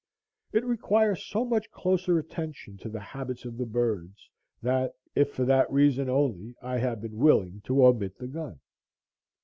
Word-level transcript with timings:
It 0.51 0.65
requires 0.65 1.23
so 1.27 1.45
much 1.45 1.69
closer 1.69 2.17
attention 2.17 2.75
to 2.77 2.89
the 2.89 2.99
habits 2.99 3.45
of 3.45 3.55
the 3.59 3.67
birds, 3.67 4.31
that, 4.63 4.95
if 5.13 5.31
for 5.35 5.45
that 5.45 5.71
reason 5.71 6.09
only, 6.09 6.55
I 6.59 6.79
have 6.79 7.01
been 7.03 7.17
willing 7.17 7.61
to 7.65 7.85
omit 7.85 8.17
the 8.17 8.25
gun. 8.25 8.59